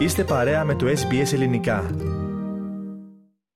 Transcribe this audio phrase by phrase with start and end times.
[0.00, 1.90] Είστε παρέα με το SBS Ελληνικά.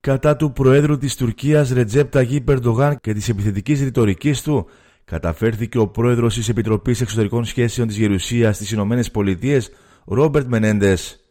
[0.01, 4.67] Κατά του Προέδρου της Τουρκίας Ρετζέπ Ταγί Περντογάν και της επιθετικής ρητορικής του,
[5.05, 9.71] καταφέρθηκε ο Πρόεδρος της Επιτροπής Εξωτερικών Σχέσεων της Γερουσίας στις Ηνωμένες Πολιτείες,
[10.05, 11.25] Ρόμπερτ Μενέντες.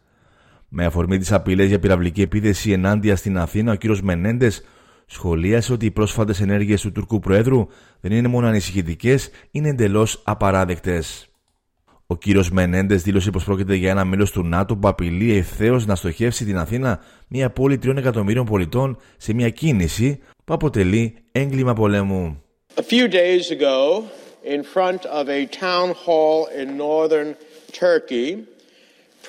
[0.68, 3.98] Με αφορμή τις απειλές για πυραυλική επίθεση ενάντια στην Αθήνα, ο κ.
[4.02, 4.62] Μενέντες
[5.06, 7.68] σχολίασε ότι οι πρόσφατες ενέργειες του Τουρκού Προέδρου
[8.00, 11.33] δεν είναι μόνο ανησυχητικές, είναι εντελώς απαράδεκτες.
[12.14, 15.96] Ο κύριος Μενέντες δήλωσε πως πρόκειται για ένα μέλος του ΝΑΤΟ που απειλεί ευθέως να
[15.96, 22.42] στοχεύσει την Αθήνα, μια πόλη τριών εκατομμύριων πολιτών, σε μια κίνηση που αποτελεί έγκλημα πολέμου.
[22.76, 24.04] A few days ago,
[24.44, 27.36] in front of a town hall in northern
[27.80, 28.28] Turkey,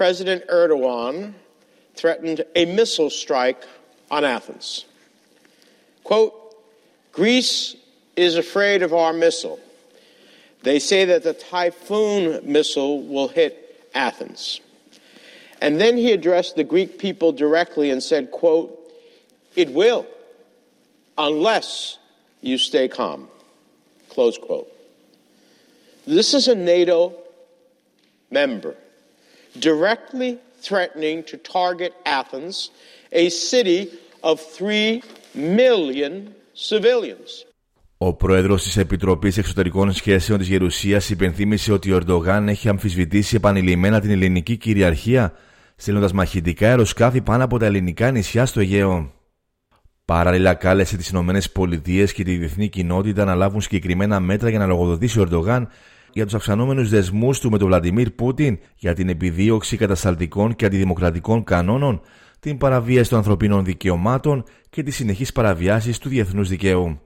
[0.01, 1.14] President Erdogan
[2.01, 3.62] threatened a missile strike
[4.11, 4.66] on Athens.
[6.09, 6.33] Quote,
[7.19, 7.77] Greece
[8.27, 9.59] is afraid of our missile.
[10.64, 14.62] They say that the Typhoon missile will hit Athens.
[15.61, 18.80] And then he addressed the Greek people directly and said, quote,
[19.55, 20.06] it will,
[21.19, 21.98] unless
[22.41, 23.28] you stay calm,
[24.08, 24.69] close quote.
[26.06, 27.14] This is a NATO
[28.30, 28.74] member
[29.58, 32.70] directly threatening to target Athens,
[33.12, 35.02] a city of 3
[35.34, 37.44] million civilians.
[38.06, 44.00] Ο πρόεδρος της Επιτροπής Εξωτερικών Σχέσεων της Γερουσίας υπενθύμησε ότι ο Ερντογάν έχει αμφισβητήσει επανειλημμένα
[44.00, 45.33] την ελληνική κυριαρχία,
[45.77, 49.12] στέλνοντας μαχητικά αεροσκάφη πάνω από τα ελληνικά νησιά στο Αιγαίο.
[50.05, 55.18] Παράλληλα, κάλεσε τις ΗΠΑ και τη διεθνή κοινότητα να λάβουν συγκεκριμένα μέτρα για να λογοδοτήσει
[55.18, 55.68] ο Ερντογάν
[56.12, 61.44] για τους αυξανόμενους δεσμούς του με τον Βλαντιμίρ Πούτιν για την επιδίωξη κατασταλτικών και αντιδημοκρατικών
[61.44, 62.00] κανόνων,
[62.41, 66.98] την παραβίαση των ανθρωπίνων δικαιωμάτων και τις συνεχείς παραβιάσεις του διεθνούς δικαίου.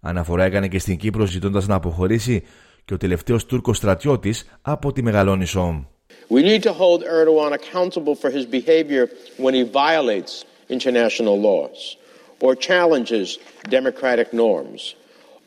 [0.00, 2.42] Αναφορά έκανε και στην Κύπρο ζητώντα να αποχωρήσει
[2.84, 5.86] και ο τελευταίο Τούρκο στρατιώτη από τη Μεγαλόνισο.
[6.28, 9.04] We need to hold Erdogan accountable for his behavior
[9.38, 11.96] when he violates international laws
[12.40, 13.38] or challenges
[13.78, 14.94] democratic norms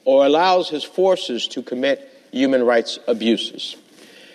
[0.05, 1.97] or allows his forces to commit
[2.31, 3.75] human rights abuses.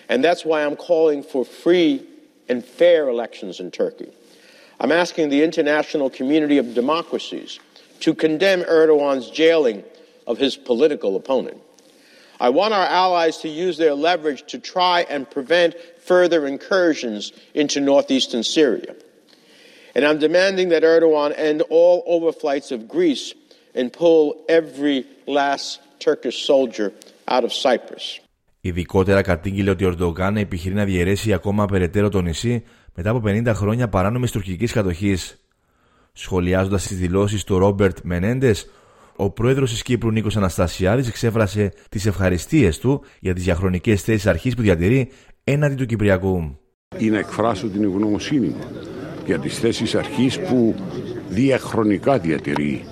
[0.09, 2.03] And that's why I'm calling for free
[2.49, 4.11] and fair elections in Turkey.
[4.81, 7.61] I'm asking the international community of democracies
[8.01, 9.85] to condemn Erdogan's jailing
[10.27, 11.59] of his political opponent.
[12.47, 15.75] I want our allies to use their leverage to try and prevent
[16.11, 18.93] further incursions into northeastern Syria.
[19.95, 23.35] And I'm demanding that Erdogan end all overflights of Greece
[23.75, 26.93] and pull every last Turkish soldier
[27.29, 28.21] out of Cyprus.
[28.61, 32.65] Ειδικότερα κατήγγειλε ότι ο Ερντογάν επιχειρεί να διαιρέσει ακόμα περαιτέρω το νησί
[32.95, 35.39] μετά από 50 χρόνια παράνομης τουρκικής κατοχής.
[36.13, 38.67] Σχολιάζοντας τις δηλώσεις του Ρόμπερτ Μενέντες,
[39.16, 44.56] ο πρόεδρος της Κύπρου Νίκος Αναστασιάδης εξέφρασε τις ευχαριστίες του για τις διαχρονικές θέσεις αρχής
[44.56, 45.10] που διατηρεί
[45.44, 46.58] έναντι του Κυπριακού.
[46.98, 48.64] Ή να εκφράσω την ευγνωμοσύνη μου
[49.26, 50.76] για τις θέσεις αρχής που
[51.30, 52.86] διαχρονικά διατηρεί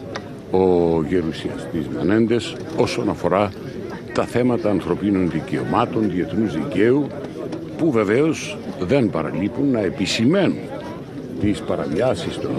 [0.51, 3.51] ο γερουσιαστής Μενέντες όσον αφορά
[4.13, 7.07] τα θέματα ανθρωπίνων δικαιωμάτων, διεθνούς δικαίου
[7.78, 10.57] που βεβαίως δεν παραλείπουν να επισημαίνουν
[11.40, 12.51] τις παραβιάσεις των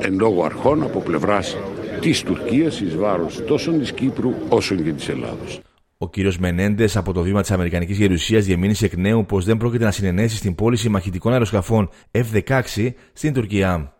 [0.00, 1.56] εν λόγω αρχών από πλευράς
[2.00, 5.60] της Τουρκίας εις βάρος τόσο της Κύπρου όσο και της Ελλάδος.
[5.98, 9.84] Ο κύριος Μενέντες από το βήμα της Αμερικανικής Γερουσίας διεμήνυσε εκ νέου πως δεν πρόκειται
[9.84, 13.94] να συνενέσει στην πώληση μαχητικών αεροσκαφών F-16 στην Τουρκία.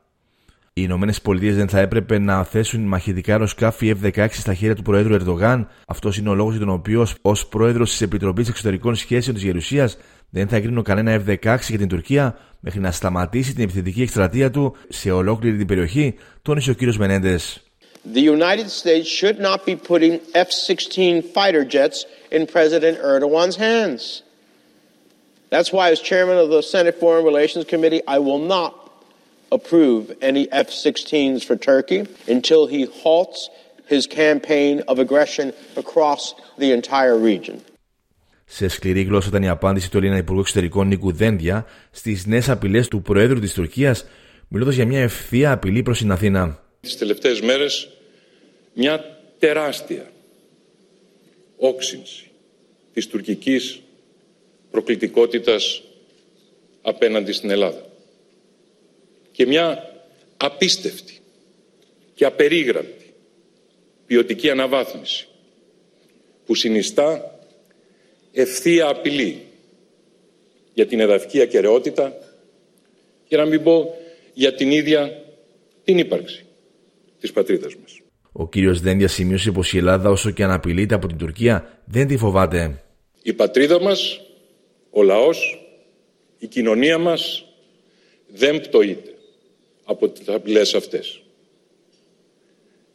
[0.72, 5.15] Οι Ηνωμένες Πολιτείες δεν θα έπρεπε να θέσουν μαχητικά αεροσκάφη F-16 στα χέρια του Προέδρου
[5.15, 5.69] Ερντογάν.
[5.87, 9.99] Αυτός είναι ο λόγος για τον οποίο, ως Πρόεδρος της Επιτροπής Εξωτερικών Σχέσεων της Γερουσίας,
[10.31, 14.77] δεν θα εγκρίνω κανένα F-16 για την Τουρκία μέχρι να σταματήσει την επιθετική εκστρατεία του
[14.89, 17.69] σε ολόκληρη την περιοχή, τόνισε ο κύριος Μενέντες.
[18.06, 24.22] The United States should not be putting F 16 fighter jets in President Erdogan's hands.
[25.50, 28.72] That's why, as chairman of the Senate Foreign Relations Committee, I will not
[29.51, 33.50] approve any F 16s for Turkey until he halts
[33.88, 37.62] his campaign of aggression across the entire region.
[38.46, 42.82] Σε σκληρή γλώσσα ήταν η απάντηση του Έλληνα Υπουργού Εξωτερικών Νίκου Δένδια στι νέε απειλέ
[42.82, 43.96] του Προέδρου τη Τουρκία,
[44.47, 46.59] μιλώντα για μια ευθεία απειλή προ την Αθήνα.
[46.82, 47.90] Τις τελευταίες μέρες
[48.75, 50.13] μια τεράστια
[51.57, 52.31] όξυνση
[52.93, 53.81] της τουρκικής
[54.71, 55.83] προκλητικότητας
[56.83, 57.87] απέναντι στην Ελλάδα
[59.33, 59.95] και μια
[60.37, 61.21] απίστευτη
[62.15, 63.15] και απερίγραπτη
[64.07, 65.27] ποιοτική αναβάθμιση
[66.47, 67.39] που συνιστά
[68.33, 69.43] ευθεία απειλή
[70.75, 72.19] για την εδαφική ακαιρεότητα
[73.28, 73.95] για να μην πω
[74.34, 75.25] για την ίδια
[75.84, 76.45] την ύπαρξη
[77.21, 77.99] της πατρίδας μας.
[78.32, 82.06] Ο κύριος Δένδια σημείωσε πως η Ελλάδα όσο και αν απειλείται από την Τουρκία δεν
[82.06, 82.82] τη φοβάται.
[83.22, 84.21] Η πατρίδα μας,
[84.91, 85.66] ο λαός,
[86.38, 87.44] η κοινωνία μας
[88.28, 89.15] δεν πτωείται
[89.84, 91.22] από τις απειλές αυτές.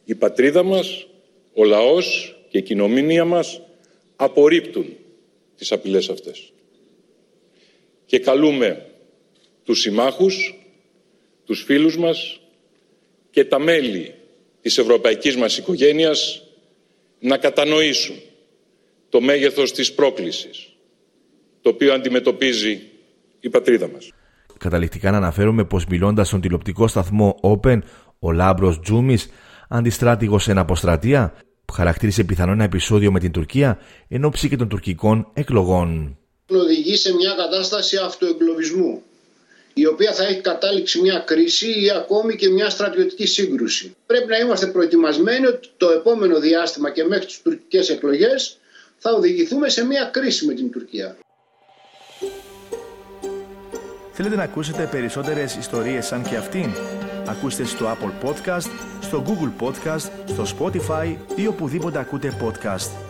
[0.04, 1.06] Η πατρίδα μας,
[1.54, 3.60] ο λαός και η κοινωνία μας
[4.16, 4.96] απορρίπτουν
[5.56, 6.52] τις απειλές αυτές.
[8.06, 8.86] Και καλούμε
[9.64, 10.54] τους συμμάχους,
[11.44, 12.40] τους φίλους μας
[13.30, 14.14] και τα μέλη
[14.66, 16.42] της ευρωπαϊκής μας οικογένειας
[17.20, 18.16] να κατανοήσουν
[19.08, 20.68] το μέγεθος της πρόκλησης
[21.60, 22.80] το οποίο αντιμετωπίζει
[23.40, 24.12] η πατρίδα μας.
[24.58, 27.78] Καταληκτικά να αναφέρουμε πως μιλώντας στον τηλεοπτικό σταθμό Open,
[28.18, 29.28] ο Λάμπρος Τζούμις,
[29.68, 31.34] αντιστράτηγος σε αποστρατεία,
[31.72, 33.78] χαρακτήρισε πιθανό ένα επεισόδιο με την Τουρκία
[34.08, 36.18] εν ώψη και των τουρκικών εκλογών.
[36.50, 39.02] Οδηγεί σε μια κατάσταση αυτοεγκλωβισμού
[39.78, 43.96] η οποία θα έχει κατάληξει μια κρίση ή ακόμη και μια στρατιωτική σύγκρουση.
[44.06, 48.58] Πρέπει να είμαστε προετοιμασμένοι ότι το επόμενο διάστημα και μέχρι τις τουρκικές εκλογές
[48.98, 51.16] θα οδηγηθούμε σε μια κρίση με την Τουρκία.
[54.12, 56.70] Θέλετε να ακούσετε περισσότερες ιστορίες σαν και αυτήν;
[57.26, 58.70] Ακούστε στο Apple Podcast,
[59.00, 63.05] στο Google Podcast, στο Spotify ή οπουδήποτε ακούτε podcast.